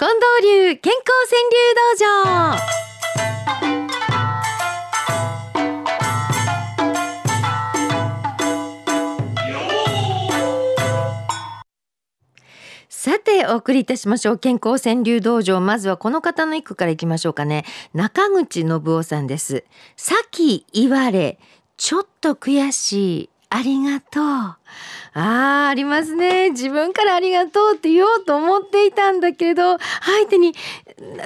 [0.00, 2.58] 近藤流健康川柳道場
[12.88, 17.64] さてお送りいたしましょう健康川柳道場まずはこの方の一句からいきましょうかね。
[17.92, 19.64] 中口信夫さんです。
[19.96, 21.40] さき言われ
[21.76, 23.30] ちょっと悔しい。
[23.50, 24.24] ありがとう。
[24.24, 26.50] あーありますね。
[26.50, 30.54] 自分からありがとうって言おうと思っていたんだけれど相手に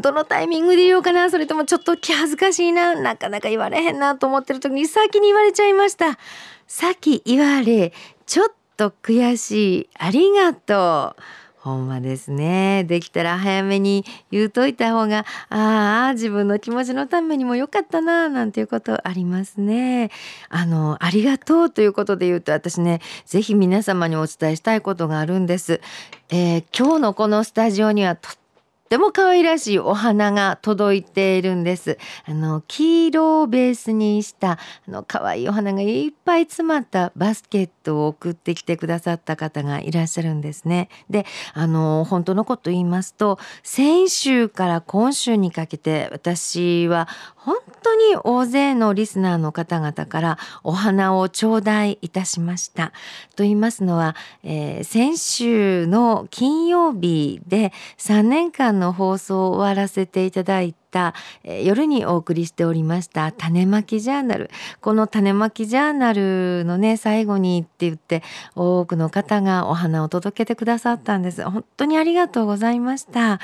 [0.00, 6.18] どのタイミングで言おうかなそれともちょっと気恥ずかしいななかなか言われへんなと思ってる時に先に言われちゃいました。
[6.66, 7.92] 先言われ
[8.26, 9.88] ちょっと悔しい。
[9.98, 11.22] ありがとう。
[11.64, 12.84] ほんまですね。
[12.84, 20.10] できたら早めに言うといた方がああ自分の気持ちのためにも良かったななんていうことありますね。
[20.50, 25.80] あのありがとうということで言うと私ねぜひ皆様にお伝えしたいことがあるんです、
[26.28, 28.28] えー今日のこのスタジオにはと
[28.84, 31.98] っても可愛らしいお花が届いているんです。
[32.26, 40.90] あの黄色をベースにしたあの可愛いお花がいっぱい詰まったバスケットを送ってきてくださった方がいらっしゃるんですね。
[41.08, 52.92] で、あの本当のこと言いますと、先週から今週にかけて私は本当に大勢のリスナーの方々からお花を頂戴いたしました。
[53.34, 60.74] と言いますのは、えー先週の金曜日で3年間の放送を終わらせていただい、
[61.42, 64.50] えー夜にお送りしておりました種まきジャーナル。
[64.80, 68.22] この種まきジャーナルのね最後にって言って
[68.54, 71.42] 多くの方がお花を届けてくださったんです。
[71.42, 73.40] 本当にありがとうございました、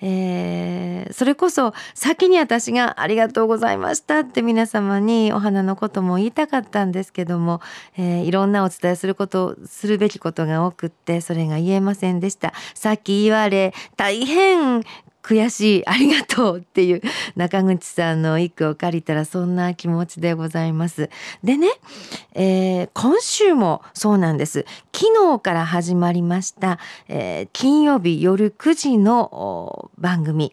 [0.00, 7.60] えーそれこそ先に私がありがとうございましたって皆様にお花のことも言いたかったんですけども、
[7.96, 12.52] えーいろんなお伝えすることするべきことが多くってそれが言えませんでした。
[12.74, 14.82] さっき言われ大変
[15.24, 17.00] 悔しいありがとうっていう
[17.34, 21.08] 中口さんの一句を借りたらそんな気持ちでございます。
[21.42, 21.68] でね、
[22.34, 30.52] えー今週もそうなんです昨日から始まりました、えー金曜日夜9時の番組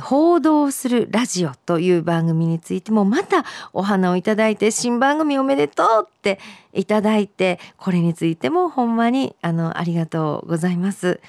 [0.00, 6.38] 報道するラジオという番組についてもまたお花をいただいて新番組おめでとうって
[6.72, 11.20] いただいてこれについてもほんまにあのありがとうございます。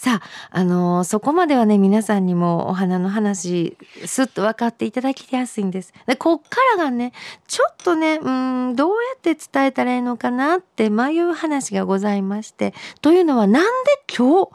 [0.00, 5.92] さあ、あのそこまではね皆さんにもお花の話すっと分かっていただきやすいんです。
[6.06, 7.12] でこっからがね
[7.46, 12.72] ちょっとねうんどうやって伝えたらいいのかなって迷う話がございまして
[13.02, 14.50] というのはなんで今日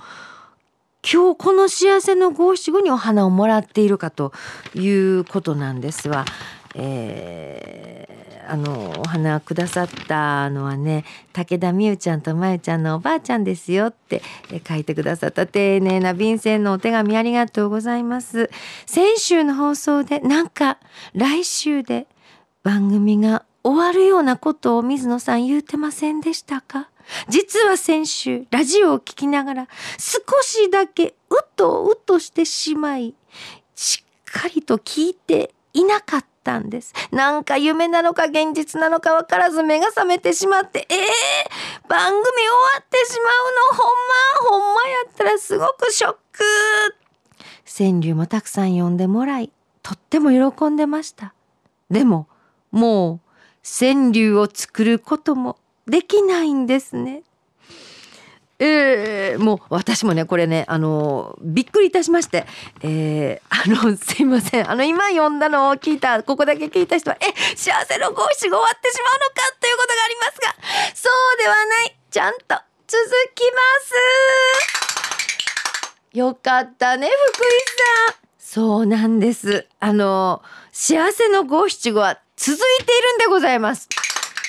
[1.13, 4.33] 今日この幸せの五七五にお花をもらっているかと
[4.73, 6.25] いうことなんですわ。
[6.73, 15.47] えーあのお花くださったのはね武田美優ちゃんとまゆちゃんのおばあちゃんですよってえ書いてくださった。
[15.47, 18.50] 丁寧な便箋のお手紙ありがとうございます。
[18.85, 20.79] 先週の放送でなんか
[21.13, 22.07] 来週で
[22.63, 26.89] 番組が終わるようなことを水野さん言うてませんでしたか？
[27.29, 29.67] 実は先週ラジオを聞きながら
[29.97, 33.13] 少しだけうとうとしてしまい
[33.75, 36.34] しっかりと聞いていなかった。
[36.45, 36.94] たんです。
[37.11, 42.23] なんか夢なのか現実なのか分からず目が覚めてしまってえー、番組終わ
[42.79, 43.78] ってしまうの？
[43.78, 44.59] ほんま？
[44.63, 46.44] ほんまやったらすごくショック。
[47.78, 49.51] 川柳もたくさん読んでもらい
[49.81, 51.33] とっても喜んでました。
[51.89, 52.28] でも
[52.72, 53.19] もう
[53.63, 55.57] 川柳を作ることも
[55.88, 57.23] できないんですね。
[58.57, 62.45] えー、もう私もねこれねあのびっくりいたしまして、
[62.81, 64.69] えー、あのすいません。
[64.69, 70.55] あの今読んだのを聞いたここだけ聞いた人はえ幸せの五七が終わってしまうのかということがありますが
[70.95, 71.97] そうではない。
[72.11, 72.55] ちゃんと
[72.88, 73.03] 続
[73.35, 73.59] きま
[76.11, 76.17] す。
[76.17, 77.47] よかったね福井
[78.07, 78.15] さん。
[78.39, 79.67] そうなんです。
[79.81, 83.89] あの幸せの五七五は続いているんでございます。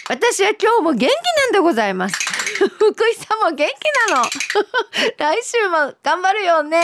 [0.08, 2.35] 私は今日も元気なんでございます。
[2.78, 4.24] 福井さんも元気なの。
[5.18, 6.80] 来週も頑張るよね。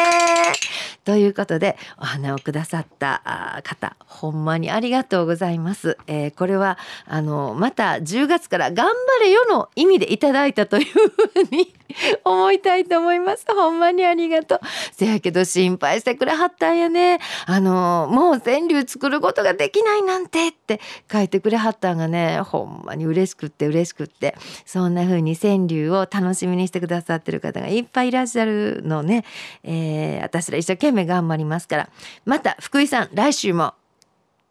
[1.04, 11.00] ということでお花をくださった方ほんまにありがとうございます、えーこれはあのまた10月から頑張れよの意味でいただいたというふ
[11.36, 11.74] うに
[12.24, 13.44] 思いたいと思います。
[13.48, 14.60] ほんまにありがとう。
[14.92, 17.18] せやけど心配してくれはったんやね。
[17.46, 20.80] あのもう川柳作ることができないなんてって
[21.10, 24.34] 書いてくれはったんがねほんまに嬉しくって嬉しくって。
[24.66, 29.24] そんな風に川柳を楽しみにしてくださってる方がいっぱいいらっしゃるのね、
[29.64, 31.88] えー私ら一生懸命頑張りますから。
[32.24, 33.74] また福井さん来週も。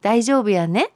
[0.02, 0.92] 大丈夫やね。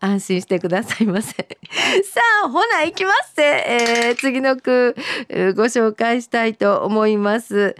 [0.00, 1.34] 安心してくださいませ。
[2.04, 3.32] さあほな行きます。
[3.34, 4.94] せ、えー、次の句
[5.56, 7.76] ご紹介したいと思います。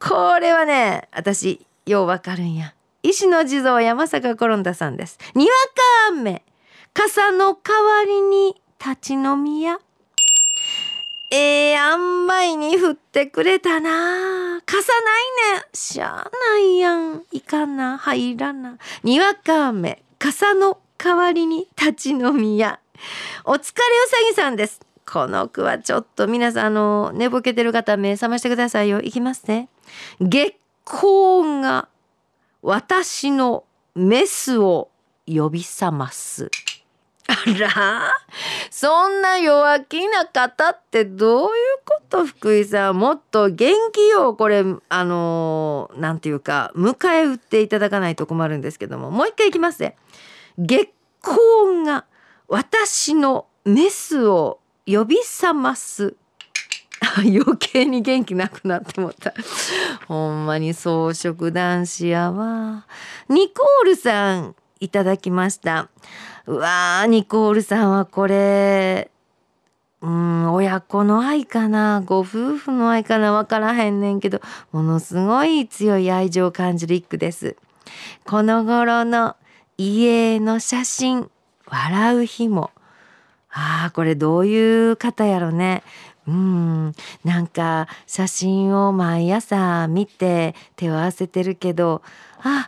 [0.00, 2.74] これはね私ようわかるんや。
[3.02, 5.18] 石の地蔵山坂転んださんです。
[5.34, 5.52] にわ
[6.10, 6.42] か雨。
[6.94, 9.78] 傘の代わりに立ち飲み屋
[11.30, 14.60] ええー、あんまいに降ってくれたな。
[14.64, 17.22] 傘ないねしゃあないやん。
[17.32, 17.98] いかな。
[17.98, 18.78] 入らな。
[19.02, 20.02] にわか雨。
[20.18, 22.80] 傘の代わりに立ち飲み屋。
[23.44, 24.80] お疲れうさぎさんです。
[25.08, 29.00] この句はちょっと皆さんあの寝ぼけてる方目覚ましてくださいよ。
[29.00, 29.68] いきますね。
[30.20, 31.88] 月光が
[32.62, 33.62] 私の
[33.94, 34.90] メスを
[35.28, 36.50] 呼び覚ます。
[37.28, 38.12] あら？
[38.68, 41.50] そんな弱気な方ってどういう
[41.84, 42.98] こと福井さん？
[42.98, 49.12] もっと元気よこれあのなんていうか迎え撃っていただかないと困るんですけども。
[49.12, 49.96] もう一回いきますね。
[50.58, 50.90] 月
[51.22, 52.04] 光が
[52.48, 56.16] 私のメスを呼び覚ます。
[57.18, 59.32] 余計に元気なくなって思った。
[60.08, 62.86] ほんまに草食男子やわ。
[63.28, 65.90] ニコールさんいただきました。
[66.46, 69.10] うわーニコールさんはこれ
[70.00, 72.02] うん親子の愛かな？
[72.04, 73.32] ご夫婦の愛かな？
[73.32, 74.40] 分からへんねんけど
[74.72, 77.56] ものすごい強い愛情を感じる一句です。
[78.24, 79.36] この頃の
[79.80, 81.30] 家の写真
[81.66, 82.72] 笑う日も
[83.48, 85.84] ああこれどういう方やろね
[86.26, 86.92] うん
[87.24, 92.02] なんか写真を毎朝見て手を合わせてるけど
[92.42, 92.66] あ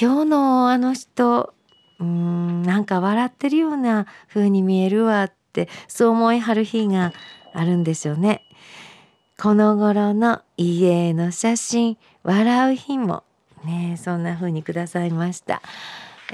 [0.00, 1.52] 今日のあの人
[1.98, 7.12] うんなんか笑ってるような風に見えるわってそう思いはる日が
[7.52, 8.40] あるんでしょうね。
[9.38, 13.24] この頃の家の写真笑う日も
[13.64, 15.60] ねそんな風にくださいました。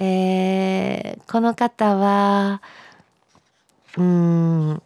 [0.01, 2.63] えー、この方は
[3.97, 4.83] うん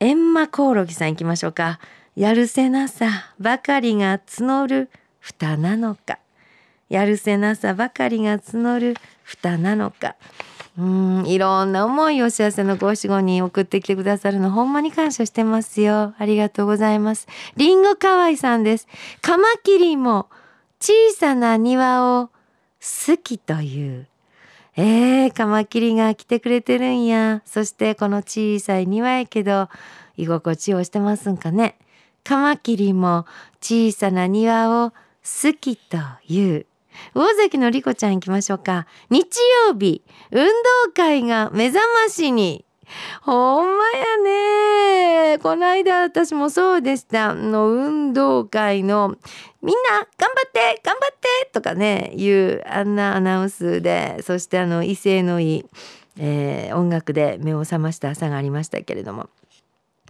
[0.00, 1.78] エンマコオロギさん行きましょうか。
[2.16, 6.18] やるせなさばかりが募る蓋なのか。
[6.88, 10.16] やるせなさばかりが募る蓋なのか。
[10.78, 16.14] うんいろんな思いを幸せの五七五に送ってきてくださるのほんまに感謝してますよ。
[16.18, 17.26] ありがとうございます。
[17.56, 18.88] りんごかわいさんです。
[19.20, 20.28] カマキリも
[20.80, 22.30] 小さな庭を
[22.80, 24.06] 好きという。
[24.76, 29.68] えー、カマキリが来てくれてるんやそしてこの小さい庭やけど
[30.16, 31.76] 居心地をしてますんかね
[32.24, 33.26] カマキリも
[33.60, 35.96] 小さな庭を好きと
[36.28, 36.66] いう
[37.14, 38.86] 魚崎のりこちゃん行きましょうか。
[39.10, 39.38] 日
[39.68, 42.64] 曜日、運動会が目覚ましに。
[43.22, 44.16] ほんまや
[45.32, 45.38] ね。
[45.38, 47.34] この間私もそうでした。
[47.34, 49.16] の運動会の
[49.66, 55.64] みんな頑張って頑張ってとかね、いうあんなアナウンスで、そしてあの威勢のいい、
[56.18, 59.28] えー、音楽で目を覚ました朝がありましたけれども。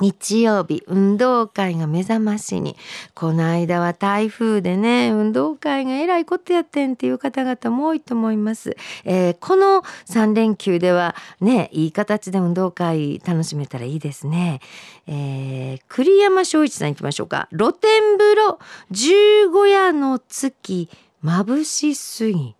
[0.01, 2.77] 日曜日運動会が目覚ましに。
[3.15, 14.61] この間は台風でね運動会がえらいことやってんっていう方々も多いと思います、えー、この3連休ではねいい形で運動会楽しめたらいいですね、
[15.07, 17.49] えー、栗山翔一さん行きましょうか。
[17.57, 18.59] 露天風呂
[18.91, 20.89] 十五夜の月
[21.25, 22.56] 眩しすぎ。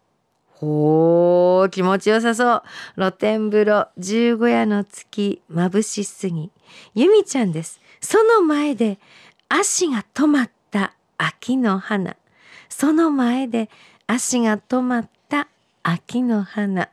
[0.59, 2.63] ほー気持ちよさそう
[2.97, 6.51] 露天風呂十五夜の月眩しすぎ
[6.95, 7.81] ゆみちゃんです。
[8.01, 8.99] その前で
[9.49, 12.17] 足が止まった秋の花。
[12.69, 13.69] その前で
[14.07, 15.16] 足が止まった
[15.89, 16.89] 秋の花。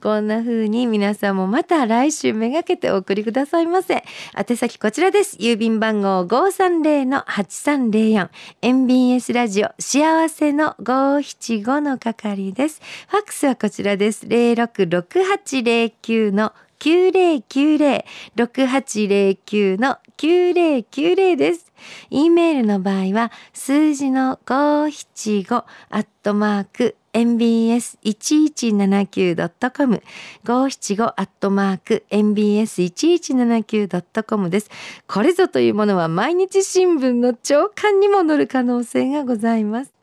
[0.00, 4.04] こんな風に皆さんもまた来週めがけてお送りくださいませ。
[4.38, 5.36] 宛先こちらです。
[5.38, 8.28] 郵便番号530-8304。
[8.62, 12.80] MBS ラジオ幸せの575の係です。
[13.08, 14.26] ファックスはこちらです。
[14.26, 16.52] 066809の
[16.86, 21.72] 9090-6809の9090です。
[22.10, 30.02] e メールの場合は数字の575アットマーク mbs1179.com
[30.44, 34.70] 575アットマーク mbs1179.com です。
[35.08, 39.95] これぞというものは毎日新聞の朝刊にも載る可能性がございます。